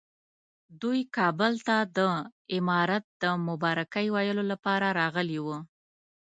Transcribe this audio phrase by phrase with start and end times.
[0.81, 1.99] دوی کابل ته د
[2.55, 5.57] امارت د مبارکۍ ویلو لپاره راغلي وو.